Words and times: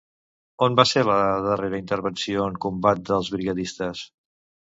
On 0.67 0.77
va 0.79 0.85
ser 0.91 1.03
la 1.09 1.17
darrera 1.47 1.81
intervenció 1.81 2.47
en 2.51 2.57
combat 2.65 3.05
dels 3.13 3.31
brigadistes? 3.35 4.05